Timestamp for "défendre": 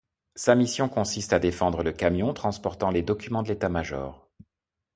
1.37-1.83